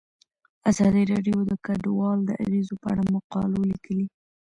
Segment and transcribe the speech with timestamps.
[0.69, 4.07] ازادي راډیو د کډوال د اغیزو په اړه مقالو لیکلي.